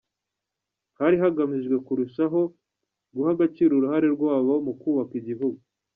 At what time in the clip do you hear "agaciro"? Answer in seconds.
3.35-3.71